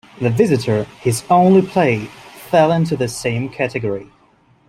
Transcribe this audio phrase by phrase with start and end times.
[0.19, 4.07] "The Visitor", his only play, fell into the same category.